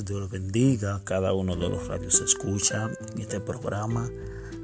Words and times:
Dios 0.00 0.30
bendiga 0.30 0.94
a 0.94 1.04
cada 1.04 1.34
uno 1.34 1.54
de 1.54 1.68
los 1.68 1.86
radios 1.86 2.22
escucha 2.22 2.90
en 3.12 3.20
este 3.20 3.40
programa 3.40 4.08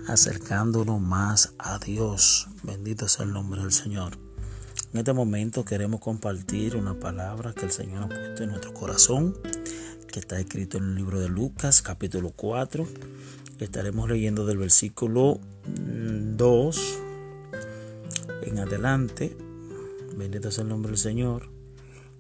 acercándonos 0.07 1.03
más 1.03 1.53
a 1.59 1.79
Dios. 1.79 2.49
Bendito 2.63 3.09
sea 3.09 3.27
el 3.27 3.35
nombre 3.35 3.61
del 3.61 3.73
Señor. 3.73 4.17
En 4.95 5.01
este 5.01 5.13
momento 5.13 5.67
queremos 5.67 6.01
compartir 6.01 6.77
una 6.77 6.99
palabra 6.99 7.53
que 7.53 7.67
el 7.67 7.73
Señor 7.73 8.05
ha 8.05 8.09
puesto 8.09 8.43
en 8.43 8.51
nuestro 8.51 8.73
corazón, 8.73 9.37
que 10.11 10.19
está 10.19 10.41
escrito 10.41 10.79
en 10.79 10.85
el 10.85 10.95
libro 10.95 11.21
de 11.21 11.29
Lucas, 11.29 11.83
capítulo 11.83 12.33
4. 12.35 12.89
Estaremos 13.61 14.09
leyendo 14.09 14.47
del 14.47 14.57
versículo 14.57 15.41
2 15.67 16.99
en 18.45 18.59
adelante. 18.61 19.37
Bendito 20.17 20.51
sea 20.51 20.63
el 20.63 20.71
nombre 20.71 20.93
del 20.93 20.99
Señor. 20.99 21.58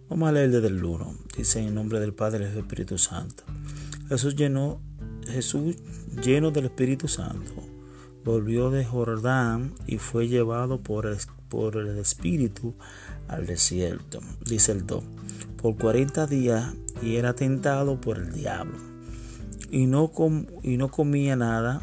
Vamos 0.09 0.31
a 0.31 0.33
leer 0.33 0.51
desde 0.51 0.69
el 0.69 0.83
1. 0.83 1.15
Dice 1.37 1.61
en 1.61 1.75
nombre 1.75 2.01
del 2.01 2.15
Padre 2.15 2.47
y 2.47 2.49
del 2.49 2.59
Espíritu 2.59 2.97
Santo. 2.97 3.45
Jesús 4.09 4.35
Jesús 5.27 5.77
lleno 6.25 6.51
del 6.51 6.65
Espíritu 6.65 7.09
Santo, 7.09 7.53
volvió 8.25 8.71
de 8.71 8.87
Jordán 8.87 9.75
y 9.87 9.99
fue 9.99 10.27
llevado 10.27 10.83
por 10.83 11.05
el, 11.05 11.19
por 11.51 11.77
el 11.77 11.99
Espíritu 11.99 12.75
al 13.29 13.45
desierto. 13.45 14.21
Dice 14.47 14.73
el 14.73 14.87
2. 14.87 15.05
Por 15.61 15.77
40 15.77 16.27
días 16.27 16.73
y 17.03 17.17
era 17.17 17.35
tentado 17.35 18.01
por 18.01 18.17
el 18.17 18.33
diablo. 18.33 18.79
Y 19.71 19.85
no, 19.87 20.11
y 20.63 20.79
no 20.79 20.91
comía 20.91 21.37
nada 21.37 21.83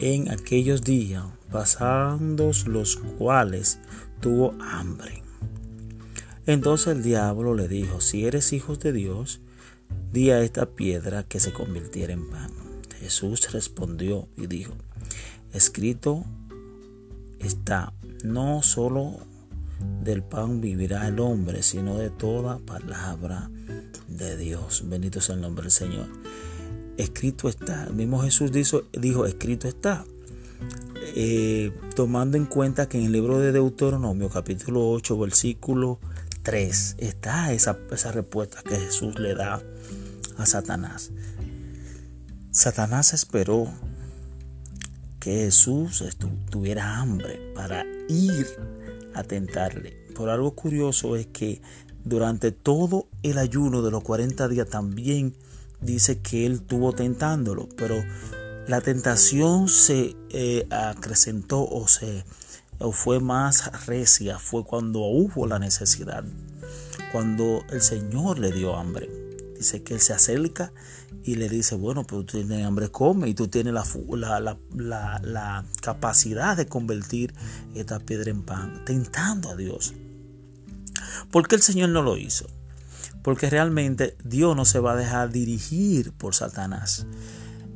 en 0.00 0.30
aquellos 0.32 0.82
días, 0.82 1.22
pasando 1.52 2.50
los 2.66 2.96
cuales 2.96 3.78
tuvo 4.20 4.52
hambre. 4.60 5.19
Entonces 6.50 6.88
el 6.88 7.04
diablo 7.04 7.54
le 7.54 7.68
dijo, 7.68 8.00
si 8.00 8.26
eres 8.26 8.52
hijo 8.52 8.74
de 8.74 8.92
Dios, 8.92 9.40
di 10.12 10.30
a 10.30 10.40
esta 10.40 10.66
piedra 10.66 11.22
que 11.22 11.38
se 11.38 11.52
convirtiera 11.52 12.12
en 12.12 12.28
pan. 12.28 12.50
Jesús 12.98 13.52
respondió 13.52 14.26
y 14.36 14.48
dijo, 14.48 14.74
escrito 15.52 16.24
está, 17.38 17.92
no 18.24 18.64
solo 18.64 19.18
del 20.02 20.24
pan 20.24 20.60
vivirá 20.60 21.06
el 21.06 21.20
hombre, 21.20 21.62
sino 21.62 21.96
de 21.98 22.10
toda 22.10 22.58
palabra 22.58 23.48
de 24.08 24.36
Dios. 24.36 24.82
Bendito 24.88 25.20
sea 25.20 25.36
el 25.36 25.42
nombre 25.42 25.62
del 25.62 25.70
Señor. 25.70 26.08
Escrito 26.96 27.48
está. 27.48 27.84
El 27.84 27.94
mismo 27.94 28.22
Jesús 28.22 28.50
dijo, 28.50 28.82
dijo 28.92 29.24
escrito 29.24 29.68
está. 29.68 30.04
Eh, 31.14 31.72
tomando 31.94 32.36
en 32.36 32.46
cuenta 32.46 32.88
que 32.88 32.98
en 32.98 33.04
el 33.04 33.12
libro 33.12 33.38
de 33.38 33.52
Deuteronomio 33.52 34.28
capítulo 34.28 34.90
8 34.90 35.18
versículo 35.18 35.98
3 36.42 36.96
está 36.98 37.52
esa, 37.52 37.78
esa 37.90 38.12
respuesta 38.12 38.62
que 38.62 38.76
Jesús 38.76 39.18
le 39.18 39.34
da 39.34 39.62
a 40.36 40.46
Satanás. 40.46 41.10
Satanás 42.50 43.12
esperó 43.12 43.68
que 45.20 45.44
Jesús 45.44 46.02
tuviera 46.50 46.96
hambre 46.96 47.52
para 47.54 47.84
ir 48.08 48.46
a 49.14 49.22
tentarle. 49.22 49.92
Por 50.14 50.30
algo 50.30 50.54
curioso 50.54 51.14
es 51.16 51.26
que 51.26 51.60
durante 52.04 52.52
todo 52.52 53.06
el 53.22 53.38
ayuno 53.38 53.82
de 53.82 53.90
los 53.90 54.02
40 54.02 54.48
días 54.48 54.68
también 54.68 55.34
dice 55.80 56.20
que 56.20 56.46
él 56.46 56.62
tuvo 56.62 56.92
tentándolo, 56.92 57.68
pero 57.76 58.02
la 58.66 58.80
tentación 58.80 59.68
se 59.68 60.16
eh, 60.30 60.66
acrecentó 60.70 61.68
o 61.68 61.86
se 61.88 62.24
fue 62.92 63.20
más 63.20 63.86
recia 63.86 64.38
fue 64.38 64.64
cuando 64.64 65.00
hubo 65.00 65.46
la 65.46 65.58
necesidad, 65.58 66.24
cuando 67.12 67.62
el 67.70 67.82
Señor 67.82 68.38
le 68.38 68.52
dio 68.52 68.76
hambre. 68.76 69.08
Dice 69.56 69.82
que 69.82 69.94
Él 69.94 70.00
se 70.00 70.14
acerca 70.14 70.72
y 71.22 71.34
le 71.34 71.50
dice, 71.50 71.74
bueno, 71.74 72.06
pero 72.06 72.24
tú 72.24 72.38
tienes 72.38 72.64
hambre, 72.64 72.88
come 72.88 73.28
y 73.28 73.34
tú 73.34 73.48
tienes 73.48 73.74
la, 73.74 73.84
la, 74.74 75.20
la 75.22 75.64
capacidad 75.82 76.56
de 76.56 76.66
convertir 76.66 77.34
esta 77.74 78.00
piedra 78.00 78.30
en 78.30 78.42
pan, 78.42 78.82
tentando 78.86 79.50
a 79.50 79.56
Dios. 79.56 79.92
¿Por 81.30 81.46
qué 81.46 81.56
el 81.56 81.62
Señor 81.62 81.90
no 81.90 82.02
lo 82.02 82.16
hizo? 82.16 82.46
Porque 83.22 83.50
realmente 83.50 84.16
Dios 84.24 84.56
no 84.56 84.64
se 84.64 84.78
va 84.78 84.92
a 84.92 84.96
dejar 84.96 85.30
dirigir 85.30 86.12
por 86.12 86.34
Satanás. 86.34 87.06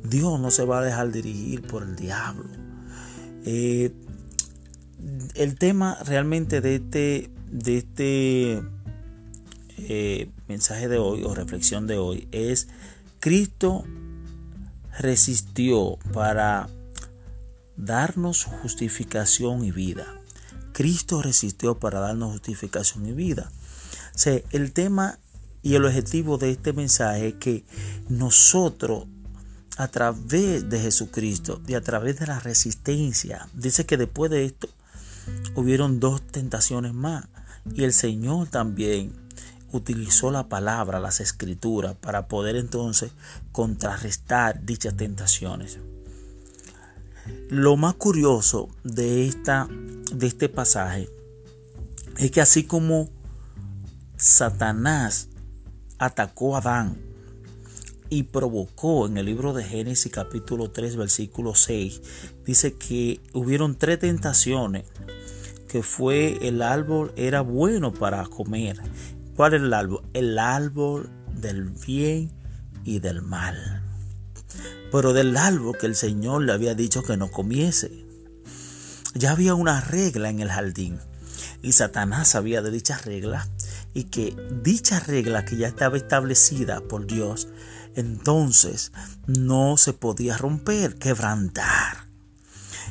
Dios 0.03 0.39
no 0.39 0.49
se 0.49 0.65
va 0.65 0.79
a 0.79 0.83
dejar 0.83 1.11
dirigir 1.11 1.61
por 1.61 1.83
el 1.83 1.95
diablo. 1.95 2.49
Eh, 3.45 3.93
el 5.35 5.55
tema 5.55 5.97
realmente 6.05 6.61
de 6.61 6.75
este, 6.75 7.29
de 7.51 7.77
este 7.77 8.63
eh, 9.77 10.29
mensaje 10.47 10.87
de 10.87 10.97
hoy 10.97 11.23
o 11.23 11.35
reflexión 11.35 11.87
de 11.87 11.97
hoy 11.97 12.27
es 12.31 12.67
Cristo 13.19 13.83
resistió 14.99 15.97
para 16.13 16.69
darnos 17.77 18.45
justificación 18.45 19.63
y 19.65 19.71
vida. 19.71 20.05
Cristo 20.73 21.21
resistió 21.21 21.79
para 21.79 21.99
darnos 21.99 22.31
justificación 22.31 23.05
y 23.05 23.13
vida. 23.13 23.51
El 24.51 24.71
tema 24.71 25.19
y 25.61 25.75
el 25.75 25.85
objetivo 25.85 26.37
de 26.37 26.51
este 26.51 26.73
mensaje 26.73 27.29
es 27.29 27.33
que 27.35 27.63
nosotros 28.07 29.07
a 29.77 29.87
través 29.89 30.69
de 30.69 30.79
Jesucristo 30.79 31.61
y 31.67 31.73
a 31.73 31.81
través 31.81 32.19
de 32.19 32.27
la 32.27 32.39
resistencia, 32.39 33.49
dice 33.53 33.85
que 33.85 33.97
después 33.97 34.31
de 34.31 34.45
esto 34.45 34.69
hubieron 35.55 35.99
dos 35.99 36.21
tentaciones 36.21 36.93
más. 36.93 37.27
Y 37.73 37.83
el 37.83 37.93
Señor 37.93 38.47
también 38.47 39.13
utilizó 39.71 40.31
la 40.31 40.47
palabra, 40.47 40.99
las 40.99 41.19
escrituras, 41.19 41.95
para 41.95 42.27
poder 42.27 42.55
entonces 42.55 43.11
contrarrestar 43.51 44.65
dichas 44.65 44.95
tentaciones. 44.95 45.79
Lo 47.49 47.75
más 47.75 47.95
curioso 47.95 48.69
de, 48.83 49.27
esta, 49.27 49.67
de 50.13 50.27
este 50.27 50.49
pasaje 50.49 51.09
es 52.17 52.31
que 52.31 52.41
así 52.41 52.63
como 52.63 53.09
Satanás 54.15 55.29
atacó 55.97 56.55
a 56.55 56.59
Adán 56.59 56.97
y 58.09 58.23
provocó 58.23 59.07
en 59.07 59.17
el 59.17 59.25
libro 59.25 59.53
de 59.53 59.63
Génesis 59.63 60.11
capítulo 60.11 60.69
3 60.69 60.95
versículo 60.95 61.55
6, 61.55 62.01
dice 62.45 62.75
que 62.75 63.19
hubieron 63.33 63.75
tres 63.75 63.99
tentaciones 63.99 64.85
que 65.75 65.83
fue 65.83 66.47
el 66.47 66.61
árbol 66.61 67.11
era 67.17 67.41
bueno 67.41 67.93
para 67.93 68.23
comer. 68.27 68.79
¿Cuál 69.35 69.55
es 69.55 69.61
el 69.61 69.73
árbol? 69.73 70.03
El 70.13 70.39
árbol 70.39 71.09
del 71.33 71.65
bien 71.65 72.31
y 72.85 72.99
del 72.99 73.21
mal. 73.21 73.83
Pero 74.89 75.11
del 75.11 75.35
árbol 75.35 75.77
que 75.77 75.87
el 75.87 75.97
Señor 75.97 76.43
le 76.43 76.53
había 76.53 76.75
dicho 76.75 77.03
que 77.03 77.17
no 77.17 77.29
comiese. 77.29 77.91
Ya 79.15 79.31
había 79.31 79.53
una 79.53 79.81
regla 79.81 80.29
en 80.29 80.39
el 80.39 80.47
jardín 80.47 80.97
y 81.61 81.73
Satanás 81.73 82.29
sabía 82.29 82.61
de 82.61 82.71
dicha 82.71 82.97
regla 82.99 83.45
y 83.93 84.05
que 84.05 84.33
dicha 84.63 85.01
regla 85.01 85.43
que 85.43 85.57
ya 85.57 85.67
estaba 85.67 85.97
establecida 85.97 86.79
por 86.87 87.05
Dios, 87.05 87.49
entonces 87.95 88.93
no 89.27 89.75
se 89.75 89.91
podía 89.91 90.37
romper, 90.37 90.95
quebrantar. 90.95 92.04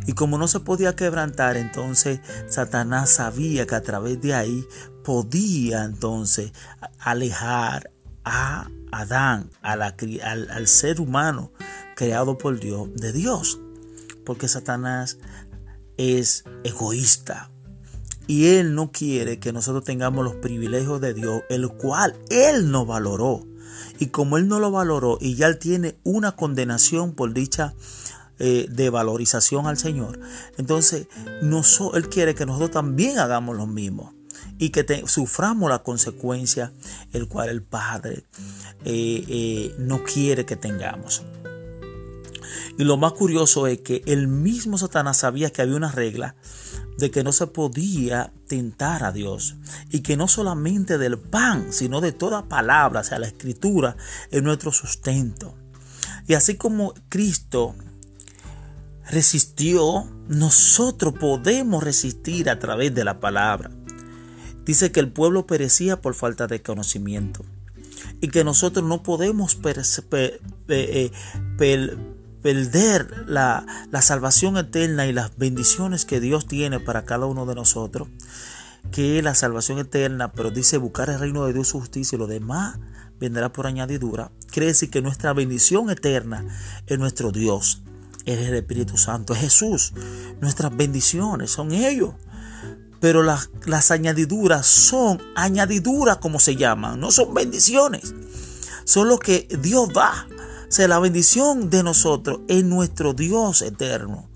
Y 0.06 0.12
como 0.12 0.38
no 0.38 0.48
se 0.48 0.60
podía 0.60 0.96
quebrantar, 0.96 1.56
entonces 1.56 2.20
Satanás 2.48 3.10
sabía 3.10 3.66
que 3.66 3.74
a 3.74 3.82
través 3.82 4.20
de 4.20 4.34
ahí 4.34 4.66
podía 5.02 5.84
entonces 5.84 6.52
alejar 6.98 7.90
a 8.24 8.68
Adán, 8.90 9.50
al, 9.60 10.66
ser 10.66 11.00
humano 11.00 11.52
creado 11.96 12.38
por 12.38 12.60
Dios, 12.60 12.88
de 12.94 13.12
Dios. 13.12 13.60
Porque 14.24 14.48
Satanás 14.48 15.18
es 15.96 16.44
egoísta, 16.64 17.50
y 18.26 18.46
Él 18.56 18.74
no 18.74 18.90
quiere 18.90 19.38
que 19.38 19.52
nosotros 19.52 19.84
tengamos 19.84 20.24
los 20.24 20.36
privilegios 20.36 21.00
de 21.00 21.14
Dios, 21.14 21.42
el 21.50 21.68
cual 21.68 22.16
Él 22.30 22.70
no 22.70 22.86
valoró. 22.86 23.46
Y 23.98 24.06
como 24.06 24.38
Él 24.38 24.48
no 24.48 24.60
lo 24.60 24.70
valoró 24.70 25.18
y 25.20 25.34
ya 25.34 25.46
Él 25.46 25.58
tiene 25.58 25.98
una 26.04 26.32
condenación 26.32 27.12
por 27.12 27.34
dicha 27.34 27.74
eh, 28.38 28.66
de 28.68 28.90
valorización 28.90 29.66
al 29.66 29.78
Señor. 29.78 30.18
Entonces, 30.58 31.06
Él 31.94 32.08
quiere 32.08 32.34
que 32.34 32.46
nosotros 32.46 32.72
también 32.72 33.18
hagamos 33.18 33.56
lo 33.56 33.66
mismo 33.66 34.12
y 34.58 34.70
que 34.70 35.04
suframos 35.06 35.70
la 35.70 35.82
consecuencia, 35.82 36.72
el 37.12 37.28
cual 37.28 37.48
el 37.48 37.62
Padre 37.62 38.24
eh, 38.84 39.24
eh, 39.28 39.74
no 39.78 40.02
quiere 40.02 40.44
que 40.44 40.56
tengamos. 40.56 41.22
Y 42.76 42.84
lo 42.84 42.96
más 42.96 43.12
curioso 43.12 43.66
es 43.66 43.80
que 43.80 44.02
el 44.06 44.26
mismo 44.26 44.78
Satanás 44.78 45.18
sabía 45.18 45.50
que 45.50 45.62
había 45.62 45.76
una 45.76 45.92
regla 45.92 46.34
de 46.98 47.10
que 47.10 47.24
no 47.24 47.32
se 47.32 47.46
podía 47.46 48.32
tentar 48.48 49.04
a 49.04 49.12
Dios 49.12 49.56
y 49.90 50.00
que 50.00 50.16
no 50.16 50.28
solamente 50.28 50.98
del 50.98 51.18
pan, 51.18 51.72
sino 51.72 52.00
de 52.00 52.12
toda 52.12 52.48
palabra, 52.48 53.00
o 53.00 53.04
sea, 53.04 53.18
la 53.18 53.26
escritura 53.26 53.96
es 54.30 54.42
nuestro 54.42 54.72
sustento. 54.72 55.54
Y 56.26 56.34
así 56.34 56.56
como 56.56 56.94
Cristo 57.08 57.74
resistió, 59.08 60.06
nosotros 60.28 61.14
podemos 61.18 61.82
resistir 61.82 62.48
a 62.48 62.58
través 62.58 62.94
de 62.94 63.04
la 63.04 63.20
palabra. 63.20 63.70
Dice 64.64 64.92
que 64.92 65.00
el 65.00 65.12
pueblo 65.12 65.46
perecía 65.46 66.00
por 66.00 66.14
falta 66.14 66.46
de 66.46 66.62
conocimiento. 66.62 67.44
y 68.20 68.28
que 68.28 68.44
nosotros 68.44 68.84
no 68.86 69.02
podemos 69.02 69.58
eh, 70.68 71.10
perder 72.42 73.24
la, 73.26 73.66
salvación 74.00 74.56
eterna 74.56 75.06
y 75.06 75.12
las 75.12 75.36
bendiciones 75.36 76.04
que 76.04 76.20
Dios 76.20 76.46
tiene 76.46 76.80
para 76.80 77.04
cada 77.04 77.26
uno 77.26 77.44
de 77.44 77.54
nosotros, 77.54 78.08
que 78.92 79.20
la 79.22 79.34
salvación 79.34 79.78
eterna, 79.78 80.32
pero 80.32 80.50
dice 80.50 80.78
buscar 80.78 81.10
el 81.10 81.18
reino 81.18 81.44
de 81.46 81.52
Dios, 81.52 81.68
su 81.68 81.80
justicia 81.80 82.16
y 82.16 82.18
lo 82.18 82.26
demás 82.26 82.78
vendrá 83.20 83.52
por 83.52 83.66
añadidura, 83.66 84.30
quiere 84.50 84.66
decir 84.66 84.90
que 84.90 85.02
nuestra 85.02 85.32
bendición 85.32 85.90
eterna 85.90 86.46
es 86.86 86.98
nuestro 86.98 87.30
Dios, 87.32 87.82
es 88.24 88.38
el 88.38 88.54
Espíritu 88.54 88.96
Santo, 88.96 89.34
es 89.34 89.40
Jesús. 89.40 89.92
Nuestras 90.40 90.76
bendiciones 90.76 91.50
son 91.50 91.72
ellos. 91.72 92.14
Pero 93.00 93.22
las, 93.22 93.50
las 93.66 93.90
añadiduras 93.90 94.66
son 94.66 95.20
añadiduras 95.36 96.18
como 96.18 96.40
se 96.40 96.56
llaman, 96.56 97.00
no 97.00 97.10
son 97.10 97.34
bendiciones. 97.34 98.14
Son 98.84 99.08
lo 99.08 99.18
que 99.18 99.48
Dios 99.60 99.92
da. 99.92 100.26
O 100.68 100.72
sea, 100.72 100.88
la 100.88 100.98
bendición 100.98 101.70
de 101.70 101.82
nosotros 101.82 102.40
es 102.48 102.64
nuestro 102.64 103.12
Dios 103.12 103.62
eterno 103.62 104.28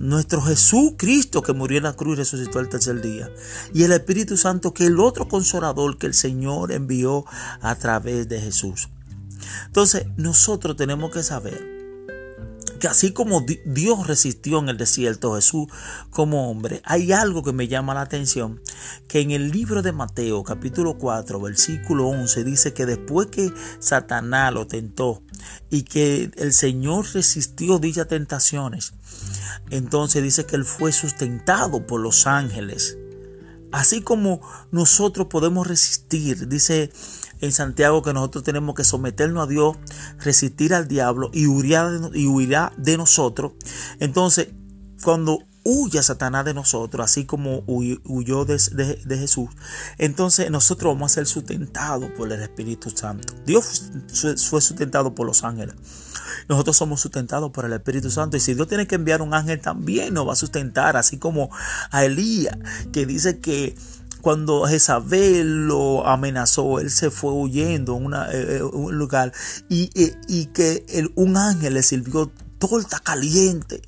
nuestro 0.00 0.40
Jesucristo 0.40 1.42
que 1.42 1.52
murió 1.52 1.76
en 1.76 1.84
la 1.84 1.92
cruz 1.92 2.14
y 2.14 2.20
resucitó 2.20 2.58
el 2.58 2.70
tercer 2.70 3.02
día. 3.02 3.30
Y 3.74 3.82
el 3.82 3.92
Espíritu 3.92 4.38
Santo 4.38 4.72
que 4.72 4.86
el 4.86 4.98
otro 4.98 5.28
consolador 5.28 5.98
que 5.98 6.06
el 6.06 6.14
Señor 6.14 6.72
envió 6.72 7.26
a 7.60 7.74
través 7.74 8.26
de 8.26 8.40
Jesús. 8.40 8.88
Entonces 9.66 10.06
nosotros 10.16 10.76
tenemos 10.76 11.10
que 11.12 11.22
saber 11.22 11.79
que 12.80 12.88
así 12.88 13.12
como 13.12 13.44
Dios 13.64 14.06
resistió 14.06 14.58
en 14.58 14.70
el 14.70 14.76
desierto 14.76 15.36
Jesús 15.36 15.68
como 16.10 16.50
hombre, 16.50 16.80
hay 16.84 17.12
algo 17.12 17.44
que 17.44 17.52
me 17.52 17.68
llama 17.68 17.94
la 17.94 18.00
atención, 18.00 18.60
que 19.06 19.20
en 19.20 19.30
el 19.30 19.50
libro 19.50 19.82
de 19.82 19.92
Mateo 19.92 20.42
capítulo 20.42 20.98
4 20.98 21.40
versículo 21.40 22.08
11 22.08 22.42
dice 22.42 22.72
que 22.72 22.86
después 22.86 23.28
que 23.28 23.52
Satanás 23.78 24.52
lo 24.52 24.66
tentó 24.66 25.22
y 25.70 25.82
que 25.82 26.30
el 26.36 26.52
Señor 26.52 27.06
resistió 27.12 27.78
dichas 27.78 28.08
tentaciones, 28.08 28.94
entonces 29.70 30.22
dice 30.22 30.46
que 30.46 30.56
Él 30.56 30.64
fue 30.64 30.90
sustentado 30.90 31.86
por 31.86 32.00
los 32.00 32.26
ángeles. 32.26 32.96
Así 33.72 34.00
como 34.00 34.40
nosotros 34.72 35.28
podemos 35.28 35.66
resistir, 35.66 36.48
dice 36.48 36.90
en 37.40 37.52
Santiago 37.52 38.02
que 38.02 38.12
nosotros 38.12 38.44
tenemos 38.44 38.74
que 38.74 38.84
someternos 38.84 39.44
a 39.44 39.46
Dios, 39.46 39.76
resistir 40.18 40.74
al 40.74 40.88
diablo 40.88 41.30
y 41.32 41.46
huirá 41.46 41.90
de, 41.90 42.18
y 42.18 42.26
huirá 42.26 42.72
de 42.76 42.96
nosotros. 42.96 43.52
Entonces, 43.98 44.48
cuando 45.02 45.40
huya 45.62 46.02
Satanás 46.02 46.44
de 46.44 46.54
nosotros, 46.54 47.04
así 47.04 47.26
como 47.26 47.62
huyó 47.66 48.44
de, 48.44 48.58
Jesús, 49.08 49.50
entonces 49.98 50.50
nosotros 50.50 50.94
vamos 50.94 51.12
a 51.12 51.14
ser 51.16 51.26
sustentados 51.26 52.10
por 52.16 52.32
el 52.32 52.40
Espíritu 52.40 52.90
Santo. 52.90 53.34
Dios 53.46 53.90
fue 54.48 54.60
sustentado 54.60 55.14
por 55.14 55.26
los 55.26 55.44
ángeles. 55.44 55.74
Nosotros 56.48 56.76
somos 56.76 57.00
sustentados 57.00 57.50
por 57.50 57.64
el 57.64 57.72
Espíritu 57.72 58.10
Santo. 58.10 58.36
Y 58.36 58.40
si 58.40 58.54
Dios 58.54 58.68
tiene 58.68 58.86
que 58.86 58.94
enviar 58.94 59.22
un 59.22 59.34
ángel, 59.34 59.60
también 59.60 60.14
nos 60.14 60.26
va 60.26 60.32
a 60.32 60.36
sustentar, 60.36 60.96
así 60.96 61.18
como 61.18 61.50
a 61.90 62.04
Elías, 62.04 62.56
que 62.92 63.06
dice 63.06 63.40
que 63.40 63.76
cuando 64.20 64.66
Jezabel 64.66 65.66
lo 65.66 66.06
amenazó, 66.06 66.80
él 66.80 66.90
se 66.90 67.10
fue 67.10 67.32
huyendo 67.32 67.98
a 68.14 68.32
eh, 68.32 68.56
eh, 68.56 68.62
un 68.62 68.96
lugar 68.96 69.32
y, 69.68 69.90
eh, 69.94 70.14
y 70.28 70.46
que 70.46 70.84
un 71.14 71.36
ángel 71.36 71.74
le 71.74 71.82
sirvió 71.82 72.30
torta 72.58 72.98
caliente. 73.00 73.82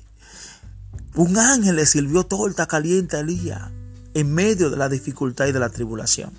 Un 1.15 1.37
ángel 1.37 1.75
le 1.75 1.85
sirvió 1.85 2.23
torta 2.23 2.65
caliente 2.65 3.17
a 3.17 3.19
Elías 3.19 3.71
en 4.13 4.33
medio 4.33 4.69
de 4.69 4.77
la 4.77 4.89
dificultad 4.89 5.47
y 5.47 5.51
de 5.51 5.59
la 5.59 5.69
tribulación. 5.69 6.31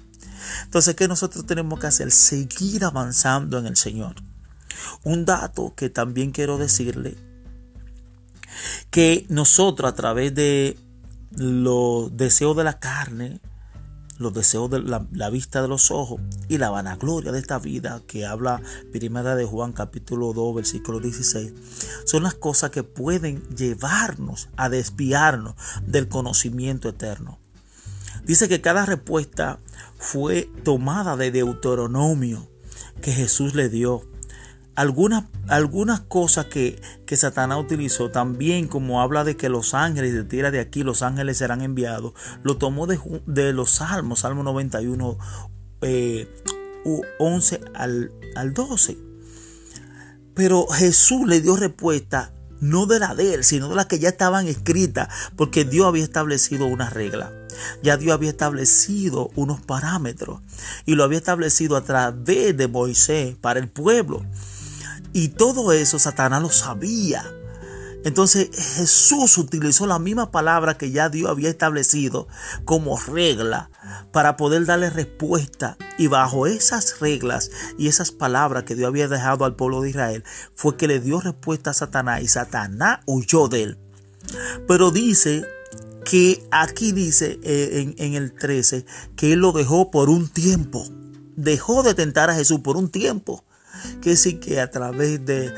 Entonces, 0.65 0.95
¿qué 0.95 1.09
nosotros 1.09 1.47
tenemos 1.47 1.79
que 1.79 1.87
hacer? 1.87 2.11
Seguir 2.11 2.85
avanzando 2.85 3.59
en 3.59 3.67
el 3.67 3.77
Señor. 3.77 4.17
Un 5.03 5.25
dato 5.25 5.75
que 5.77 5.91
también 5.91 6.33
quiero 6.33 6.59
decirle, 6.59 7.17
que 8.91 9.27
nosotros 9.29 9.91
a 9.91 9.95
través 9.95 10.35
de 10.35 10.77
los 11.37 12.17
deseos 12.17 12.57
de 12.57 12.65
la 12.65 12.79
carne, 12.79 13.41
los 14.19 14.33
deseos 14.33 14.71
de 14.71 14.81
la, 14.81 15.31
vista 15.31 15.63
de 15.63 15.69
los 15.69 15.91
ojos 15.91 16.21
y 16.49 16.59
la 16.59 16.71
vanagloria 16.71 17.33
de 17.33 17.39
esta 17.39 17.59
vida 17.59 18.03
que 18.07 18.27
habla 18.27 18.63
primera 18.93 19.35
de 19.35 19.45
Juan 19.45 19.73
capítulo 19.73 20.33
2 20.33 20.55
versículo 20.55 21.01
16 21.01 21.53
son 22.05 22.23
las 22.23 22.35
cosas 22.35 22.71
que 22.71 22.83
pueden 22.83 23.43
llevarnos 23.49 24.49
a 24.57 24.69
desviarnos 24.69 25.55
del 25.87 26.09
conocimiento 26.09 26.89
eterno. 26.89 27.39
Dice 28.25 28.49
que 28.49 28.61
cada 28.61 28.87
respuesta 28.87 29.59
fue 29.99 30.51
tomada 30.63 31.17
de 31.17 31.31
Deuteronomio 31.31 32.49
que 33.03 33.13
Jesús 33.13 33.55
le 33.55 33.69
dio 33.69 34.03
algunas, 34.77 35.25
algunas 35.49 36.01
cosas 36.01 36.47
que, 36.47 36.81
que, 37.07 37.17
Satanás 37.17 37.59
utilizó 37.59 38.11
también, 38.11 38.69
como 38.69 39.01
habla 39.01 39.25
de 39.25 39.37
que 39.37 39.49
los 39.49 39.75
ángeles, 39.75 40.13
de 40.15 40.25
tierra 40.25 40.51
de 40.51 40.61
aquí, 40.61 40.83
los 40.83 41.03
ángeles 41.03 41.39
serán 41.39 41.63
enviados, 41.63 42.13
lo 42.43 42.57
tomó 42.57 42.87
de, 42.87 42.99
de 43.27 43.53
los 43.53 43.71
salmos, 43.71 44.21
Salmo 44.21 44.43
91, 44.43 45.19
11 47.19 47.55
eh, 47.55 47.61
al, 47.75 48.13
al 48.37 48.55
12. 48.55 48.99
Pero 50.35 50.67
Jesús 50.67 51.27
le 51.27 51.41
dio 51.41 51.57
respuesta 51.57 52.33
no 52.61 52.87
de 52.87 52.99
la 52.99 53.15
de 53.15 53.35
él, 53.35 53.45
sino 53.45 53.69
de 53.69 53.75
las 53.75 53.87
que 53.87 53.99
ya 53.99 54.09
estaban 54.09 54.49
escritas, 54.49 55.09
porque 55.37 55.65
Dios 55.65 55.87
había 55.87 56.03
establecido 56.03 56.67
una 56.67 56.89
regla. 56.89 57.31
Ya 57.83 57.97
Dios 57.97 58.15
había 58.15 58.31
establecido 58.31 59.31
unos 59.37 59.61
parámetros 59.61 60.41
y 60.87 60.95
lo 60.95 61.05
había 61.05 61.19
establecido 61.19 61.77
a 61.77 61.85
través 61.85 62.57
de 62.57 62.67
Moisés 62.67 63.37
para 63.41 63.61
el 63.61 63.69
pueblo. 63.69 64.25
Y 65.15 65.29
todo 65.29 65.73
eso 65.73 65.99
Satanás 66.01 66.43
lo 66.43 66.51
sabía. 66.51 67.25
Entonces 68.05 68.51
Jesús 68.53 69.39
utilizó 69.39 69.87
la 69.87 70.01
misma 70.01 70.33
palabra 70.33 70.77
que 70.77 70.91
ya 70.91 71.09
Dios 71.09 71.31
había 71.31 71.49
establecido 71.49 72.27
como 72.65 72.99
regla 72.99 73.71
para 74.13 74.37
poder 74.37 74.67
darle 74.67 74.91
respuesta. 74.91 75.79
Y 75.99 76.09
bajo 76.09 76.49
esas 76.49 76.99
reglas 76.99 77.53
y 77.79 77.87
esas 77.87 78.11
palabras 78.11 78.65
que 78.65 78.75
Dios 78.75 78.89
había 78.89 79.07
dejado 79.07 79.45
al 79.45 79.55
pueblo 79.55 79.81
de 79.81 79.91
Israel 79.91 80.25
fue 80.55 80.77
que 80.77 80.89
le 80.89 80.99
dio 80.99 81.21
respuesta 81.21 81.71
a 81.71 81.75
Satanás 81.75 82.21
y 82.21 82.29
Satanás 82.29 82.99
huyó 83.07 83.47
de 83.47 83.63
él. 83.63 83.79
Pero 84.67 84.91
dice 84.91 85.45
que 86.05 86.45
aquí 86.51 86.91
dice 86.91 87.39
eh, 87.45 87.81
en, 87.81 87.95
en 87.99 88.15
el 88.15 88.35
13 88.35 88.85
que 89.15 89.33
él 89.33 89.39
lo 89.39 89.53
dejó 89.53 89.93
por 89.93 90.11
un 90.11 90.29
tiempo. 90.29 90.85
Dejó 91.37 91.85
de 91.85 91.95
tentar 91.95 92.31
a 92.31 92.35
Jesús 92.35 92.61
por 92.61 92.77
un 92.77 92.91
tiempo 92.91 93.44
que 94.01 94.17
sí 94.17 94.35
que 94.35 94.61
a 94.61 94.71
través 94.71 95.25
de 95.25 95.53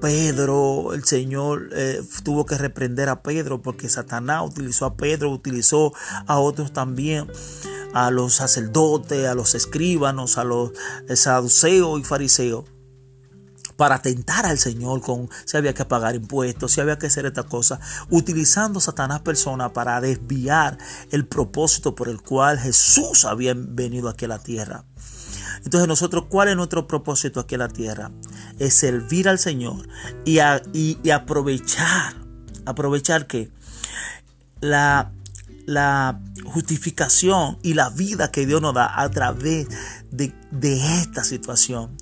Pedro, 0.00 0.92
el 0.92 1.04
Señor 1.04 1.70
eh, 1.72 2.02
tuvo 2.22 2.44
que 2.46 2.58
reprender 2.58 3.08
a 3.08 3.22
Pedro 3.22 3.62
porque 3.62 3.88
Satanás 3.88 4.42
utilizó 4.46 4.86
a 4.86 4.96
Pedro, 4.96 5.30
utilizó 5.30 5.92
a 6.26 6.38
otros 6.38 6.72
también, 6.72 7.26
a 7.94 8.10
los 8.10 8.34
sacerdotes, 8.34 9.26
a 9.26 9.34
los 9.34 9.54
escribanos, 9.54 10.38
a 10.38 10.44
los 10.44 10.72
saduceos 11.14 11.98
y 12.00 12.04
fariseos 12.04 12.64
para 13.76 14.00
tentar 14.00 14.46
al 14.46 14.58
Señor 14.58 15.00
con 15.00 15.28
si 15.44 15.56
había 15.56 15.74
que 15.74 15.84
pagar 15.84 16.14
impuestos, 16.14 16.72
si 16.72 16.80
había 16.80 16.98
que 16.98 17.06
hacer 17.06 17.26
esta 17.26 17.44
cosa, 17.44 17.78
utilizando 18.10 18.80
Satanás 18.80 19.20
persona 19.20 19.72
para 19.72 20.00
desviar 20.00 20.78
el 21.10 21.26
propósito 21.26 21.94
por 21.94 22.08
el 22.08 22.20
cual 22.22 22.58
Jesús 22.58 23.24
había 23.24 23.54
venido 23.56 24.08
aquí 24.08 24.24
a 24.24 24.28
la 24.28 24.38
tierra. 24.38 24.84
Entonces 25.64 25.88
nosotros, 25.88 26.24
¿cuál 26.28 26.48
es 26.48 26.56
nuestro 26.56 26.86
propósito 26.86 27.40
aquí 27.40 27.54
en 27.54 27.60
la 27.60 27.68
tierra? 27.68 28.10
Es 28.58 28.74
servir 28.74 29.28
al 29.28 29.38
Señor 29.38 29.88
y, 30.24 30.38
aprovechar, 31.10 32.14
aprovechar 32.64 33.26
que 33.26 33.50
la, 34.60 35.12
la 35.66 36.20
justificación 36.44 37.58
y 37.62 37.74
la 37.74 37.90
vida 37.90 38.30
que 38.30 38.46
Dios 38.46 38.62
nos 38.62 38.74
da 38.74 39.00
a 39.00 39.10
través 39.10 39.68
de, 40.10 40.32
de 40.50 41.00
esta 41.00 41.24
situación 41.24 41.96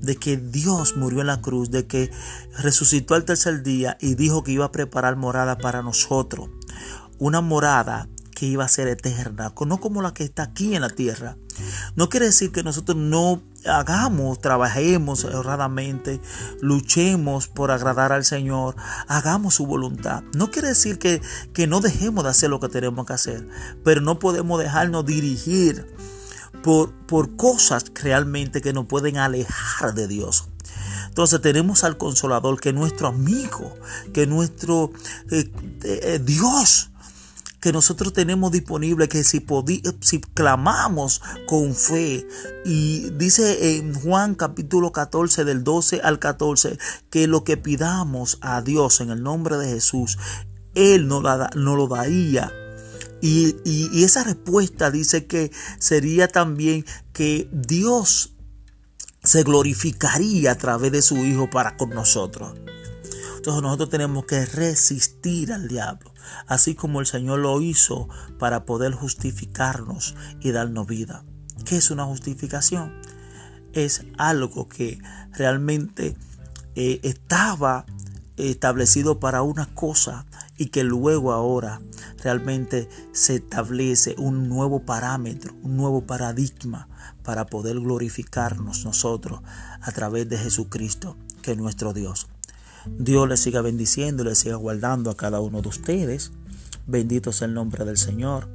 de 0.00 0.16
que 0.16 0.36
Dios 0.36 0.96
murió 0.96 1.20
en 1.20 1.26
la 1.26 1.40
cruz, 1.40 1.70
de 1.70 1.86
que 1.86 2.10
resucitó 2.58 3.14
al 3.14 3.24
tercer 3.24 3.62
día 3.62 3.96
y 4.00 4.14
dijo 4.14 4.42
que 4.42 4.52
iba 4.52 4.66
a 4.66 4.72
preparar 4.72 5.16
morada 5.16 5.58
para 5.58 5.82
nosotros. 5.82 6.48
Una 7.18 7.40
morada 7.40 8.08
que 8.36 8.44
iba 8.44 8.66
a 8.66 8.68
ser 8.68 8.86
eterna, 8.86 9.54
no 9.66 9.80
como 9.80 10.02
la 10.02 10.12
que 10.12 10.22
está 10.22 10.42
aquí 10.42 10.74
en 10.74 10.82
la 10.82 10.90
tierra. 10.90 11.38
No 11.94 12.10
quiere 12.10 12.26
decir 12.26 12.52
que 12.52 12.62
nosotros 12.62 12.98
no 12.98 13.42
hagamos, 13.64 14.40
trabajemos 14.40 15.24
honradamente, 15.24 16.20
luchemos 16.60 17.48
por 17.48 17.70
agradar 17.70 18.12
al 18.12 18.26
Señor, 18.26 18.76
hagamos 19.08 19.54
su 19.54 19.66
voluntad. 19.66 20.22
No 20.34 20.50
quiere 20.50 20.68
decir 20.68 20.98
que, 20.98 21.22
que 21.54 21.66
no 21.66 21.80
dejemos 21.80 22.24
de 22.24 22.30
hacer 22.30 22.50
lo 22.50 22.60
que 22.60 22.68
tenemos 22.68 23.06
que 23.06 23.14
hacer, 23.14 23.48
pero 23.82 24.02
no 24.02 24.18
podemos 24.18 24.60
dejarnos 24.60 25.06
dirigir 25.06 25.86
por, 26.62 26.92
por 27.06 27.36
cosas 27.36 27.86
realmente 27.94 28.60
que 28.60 28.74
nos 28.74 28.84
pueden 28.84 29.16
alejar 29.16 29.94
de 29.94 30.08
Dios. 30.08 30.50
Entonces 31.08 31.40
tenemos 31.40 31.84
al 31.84 31.96
consolador 31.96 32.60
que 32.60 32.68
es 32.68 32.74
nuestro 32.74 33.08
amigo, 33.08 33.74
que 34.12 34.24
es 34.24 34.28
nuestro 34.28 34.92
eh, 35.30 35.50
eh, 35.84 36.20
Dios 36.22 36.90
que 37.60 37.72
nosotros 37.72 38.12
tenemos 38.12 38.52
disponible, 38.52 39.08
que 39.08 39.24
si, 39.24 39.44
si 40.00 40.20
clamamos 40.20 41.22
con 41.46 41.74
fe, 41.74 42.26
y 42.64 43.10
dice 43.10 43.76
en 43.76 43.94
Juan 43.94 44.34
capítulo 44.34 44.92
14 44.92 45.44
del 45.44 45.64
12 45.64 46.00
al 46.02 46.18
14, 46.18 46.78
que 47.10 47.26
lo 47.26 47.44
que 47.44 47.56
pidamos 47.56 48.38
a 48.40 48.62
Dios 48.62 49.00
en 49.00 49.10
el 49.10 49.22
nombre 49.22 49.56
de 49.56 49.68
Jesús, 49.68 50.18
Él 50.74 51.08
nos, 51.08 51.22
lo 51.54 51.86
daría. 51.88 52.52
Y, 53.22 53.56
y 53.64 54.04
esa 54.04 54.24
respuesta 54.24 54.90
dice 54.90 55.26
que 55.26 55.50
sería 55.78 56.28
también 56.28 56.84
que 57.12 57.48
Dios 57.50 58.36
se 59.26 59.42
glorificaría 59.42 60.52
a 60.52 60.58
través 60.58 60.92
de 60.92 61.02
su 61.02 61.16
Hijo 61.24 61.50
para 61.50 61.76
con 61.76 61.90
nosotros. 61.90 62.54
Entonces 63.46 63.62
nosotros 63.62 63.90
tenemos 63.90 64.24
que 64.24 64.44
resistir 64.44 65.52
al 65.52 65.68
diablo, 65.68 66.12
así 66.46 66.74
como 66.74 67.00
el 67.00 67.06
Señor 67.06 67.40
lo 67.40 67.60
hizo 67.60 68.08
para 68.38 68.64
poder 68.64 68.92
justificarnos 68.92 70.14
y 70.40 70.50
darnos 70.50 70.86
vida. 70.86 71.24
¿Qué 71.64 71.76
es 71.76 71.90
una 71.90 72.04
justificación? 72.04 73.00
Es 73.72 74.04
algo 74.18 74.68
que 74.68 74.98
realmente 75.32 76.16
eh, 76.74 77.00
estaba 77.02 77.86
establecido 78.36 79.18
para 79.18 79.42
una 79.42 79.66
cosa 79.74 80.26
y 80.56 80.66
que 80.66 80.84
luego 80.84 81.32
ahora 81.32 81.80
realmente 82.22 82.88
se 83.12 83.36
establece 83.36 84.14
un 84.18 84.48
nuevo 84.48 84.80
parámetro, 84.84 85.54
un 85.62 85.76
nuevo 85.76 86.06
paradigma 86.06 86.88
para 87.22 87.46
poder 87.46 87.80
glorificarnos 87.80 88.84
nosotros 88.84 89.40
a 89.80 89.92
través 89.92 90.28
de 90.28 90.38
Jesucristo, 90.38 91.16
que 91.42 91.52
es 91.52 91.58
nuestro 91.58 91.92
Dios. 91.92 92.28
Dios 92.98 93.28
les 93.28 93.40
siga 93.40 93.60
bendiciendo 93.62 94.22
y 94.22 94.26
les 94.26 94.38
siga 94.38 94.56
guardando 94.56 95.10
a 95.10 95.16
cada 95.16 95.40
uno 95.40 95.62
de 95.62 95.68
ustedes. 95.68 96.32
Bendito 96.86 97.32
sea 97.32 97.48
el 97.48 97.54
nombre 97.54 97.84
del 97.84 97.96
Señor. 97.96 98.48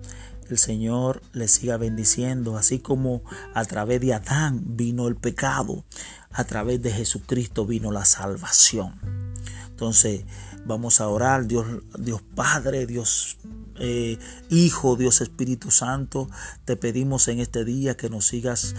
El 0.50 0.58
Señor 0.58 1.22
les 1.34 1.52
siga 1.52 1.78
bendiciendo, 1.78 2.58
así 2.58 2.80
como 2.80 3.24
a 3.54 3.64
través 3.66 4.02
de 4.02 4.14
Adán 4.14 4.62
vino 4.66 5.08
el 5.08 5.16
pecado, 5.16 5.86
a 6.32 6.44
través 6.44 6.82
de 6.82 6.92
Jesucristo 6.92 7.66
vino 7.66 7.92
la 7.92 8.06
salvación. 8.06 8.96
Entonces 9.70 10.26
vamos 10.66 11.02
a 11.02 11.08
orar, 11.08 11.48
Dios, 11.48 11.66
Dios 11.98 12.22
Padre, 12.36 12.86
Dios 12.86 13.38
eh, 13.80 14.20
Hijo, 14.50 14.96
Dios 14.96 15.22
Espíritu 15.22 15.72
Santo, 15.72 16.30
te 16.66 16.76
pedimos 16.76 17.28
en 17.30 17.40
este 17.40 17.66
día 17.66 17.96
que 17.96 18.10
nos 18.10 18.28
sigas 18.28 18.76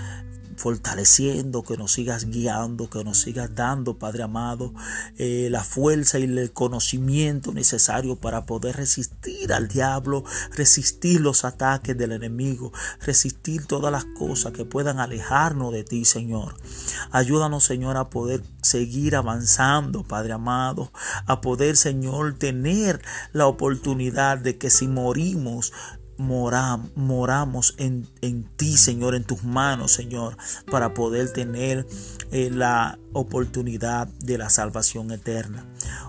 fortaleciendo, 0.56 1.62
que 1.62 1.76
nos 1.76 1.92
sigas 1.92 2.26
guiando, 2.26 2.88
que 2.88 3.04
nos 3.04 3.20
sigas 3.20 3.54
dando, 3.54 3.98
Padre 3.98 4.22
amado, 4.22 4.72
eh, 5.18 5.48
la 5.50 5.64
fuerza 5.64 6.18
y 6.18 6.24
el 6.24 6.52
conocimiento 6.52 7.52
necesario 7.52 8.16
para 8.16 8.46
poder 8.46 8.76
resistir 8.76 9.52
al 9.52 9.68
diablo, 9.68 10.24
resistir 10.54 11.20
los 11.20 11.44
ataques 11.44 11.96
del 11.96 12.12
enemigo, 12.12 12.72
resistir 13.00 13.66
todas 13.66 13.92
las 13.92 14.04
cosas 14.04 14.52
que 14.52 14.64
puedan 14.64 14.98
alejarnos 14.98 15.72
de 15.72 15.84
ti, 15.84 16.04
Señor. 16.04 16.56
Ayúdanos, 17.10 17.64
Señor, 17.64 17.96
a 17.96 18.10
poder 18.10 18.42
seguir 18.62 19.16
avanzando, 19.16 20.04
Padre 20.04 20.32
amado, 20.32 20.92
a 21.26 21.40
poder, 21.40 21.76
Señor, 21.76 22.34
tener 22.34 23.00
la 23.32 23.46
oportunidad 23.46 24.38
de 24.38 24.58
que 24.58 24.70
si 24.70 24.88
morimos, 24.88 25.72
moramos 26.18 27.74
en, 27.78 28.06
ti, 28.56 28.76
Señor, 28.76 29.14
en 29.14 29.24
tus 29.24 29.44
manos, 29.44 29.92
Señor, 29.92 30.36
para 30.70 30.94
poder 30.94 31.32
tener 31.32 31.86
eh, 32.30 32.50
la 32.52 32.98
oportunidad 33.12 34.08
de 34.20 34.38
la 34.38 34.50
salvación 34.50 35.10
eterna. 35.10 35.66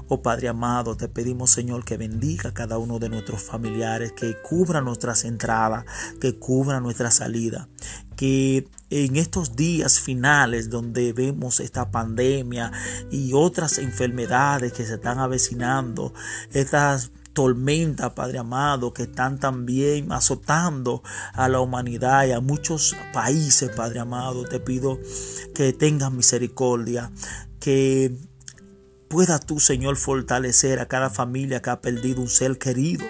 Oh 0.08 0.22
Padre 0.22 0.50
amado, 0.50 0.96
te 0.96 1.08
pedimos, 1.08 1.52
Señor, 1.52 1.86
que 1.86 1.98
bendiga 1.98 2.50
a 2.50 2.54
cada 2.54 2.78
uno 2.78 3.00
de 3.00 3.10
nuestros 3.10 3.44
familiares, 3.44 4.12
que 4.12 4.36
cubra 4.42 4.82
nuestras 4.82 5.24
entradas, 5.24 5.86
que 6.20 6.38
cubra 6.38 6.80
nuestra 6.80 7.10
salida, 7.10 7.68
que 8.16 8.68
en 8.90 9.16
estos 9.16 9.56
días 9.56 10.00
finales 10.00 10.70
donde 10.70 11.14
vemos 11.14 11.60
esta 11.60 11.90
pandemia 11.90 12.72
y 13.12 13.34
otras 13.34 13.80
enfermedades 13.80 14.74
que 14.74 14.86
se 14.86 14.96
están 14.96 15.20
avecinando, 15.20 16.14
estas 16.52 17.12
tormenta, 17.34 18.16
Padre 18.16 18.40
amado, 18.40 18.94
que 18.94 19.04
están 19.04 19.40
también 19.40 20.12
azotando 20.12 21.04
a 21.34 21.50
la 21.50 21.60
humanidad 21.60 22.26
y 22.26 22.32
a 22.32 22.40
muchos 22.40 22.96
países, 23.12 23.70
Padre 23.76 24.00
amado. 24.00 24.46
Te 24.46 24.60
pido 24.60 25.00
que 25.54 25.74
tengas 25.74 26.12
misericordia, 26.12 27.12
que 27.60 28.16
pueda 29.08 29.40
tú, 29.40 29.60
Señor, 29.60 29.98
fortalecer 29.98 30.80
a 30.80 30.88
cada 30.88 31.10
familia 31.10 31.62
que 31.62 31.70
ha 31.70 31.82
perdido 31.82 32.22
un 32.22 32.30
ser 32.30 32.58
querido. 32.58 33.06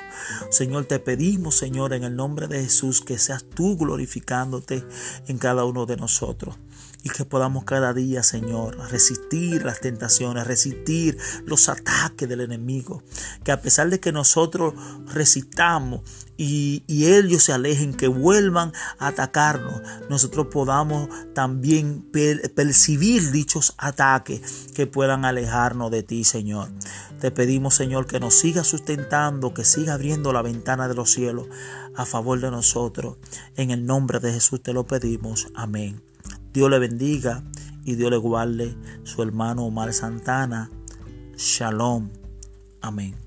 Señor, 0.50 0.86
te 0.86 1.00
pedimos, 1.00 1.58
Señor, 1.58 1.94
en 1.94 2.04
el 2.04 2.16
nombre 2.16 2.48
de 2.48 2.64
Jesús, 2.64 3.02
que 3.02 3.18
seas 3.18 3.46
tú 3.46 3.78
glorificándote 3.78 4.86
en 5.28 5.38
cada 5.38 5.66
uno 5.66 5.86
de 5.86 5.98
nosotros 5.98 6.58
y 7.04 7.10
que 7.10 7.26
podamos 7.26 7.66
cada 7.66 7.94
día, 7.94 8.24
Señor, 8.24 8.78
resistir 8.90 9.66
las 9.66 9.82
tentaciones, 9.82 10.48
resistir 10.48 11.18
los 11.46 11.68
ataques 11.68 12.28
del 12.30 12.42
enemigo. 12.42 13.04
Que 13.44 13.52
a 13.52 13.62
pesar 13.62 13.90
de 13.90 14.00
que 14.00 14.14
nosotros 14.14 14.74
resistamos 15.14 16.02
y, 16.38 16.84
ellos 16.88 17.44
se 17.44 17.52
alejen, 17.52 17.94
que 17.94 18.08
vuelvan 18.08 18.72
a 18.98 19.08
atacarnos, 19.08 19.82
nosotros 20.10 20.48
podamos 20.48 21.10
también 21.34 22.10
percibir 22.12 23.32
dichos 23.32 23.76
ataques 23.78 24.70
que 24.74 24.88
puedan 24.88 25.26
alejarnos 25.26 25.92
de 25.92 26.04
ti, 26.04 26.24
Señor. 26.24 26.70
Te 27.20 27.32
pedimos, 27.32 27.76
Señor, 27.76 28.08
que 28.08 28.20
nos 28.20 28.34
siga 28.34 28.64
sustentando, 28.64 29.54
que 29.54 29.66
siga 29.66 29.94
abriendo 29.94 30.34
la 30.34 30.42
ventana 30.42 30.88
de 30.88 30.96
los 30.96 31.12
cielos 31.12 31.48
a 31.96 32.06
favor 32.06 32.40
de 32.40 32.50
nosotros. 32.50 33.18
En 33.56 33.72
el 33.72 33.86
nombre 33.86 34.20
de 34.20 34.34
Jesús 34.34 34.64
te 34.64 34.74
lo 34.74 34.86
pedimos. 34.86 35.48
Amén. 35.54 36.13
Dios 36.54 36.70
le 36.70 36.80
bendiga 36.80 37.44
y 37.84 37.96
Dios 37.96 38.12
le 38.12 38.18
guarde 38.18 38.76
su 39.04 39.24
hermano 39.24 39.66
Omar 39.66 39.92
Santana. 39.94 40.70
Shalom. 41.36 42.10
Amén. 42.82 43.23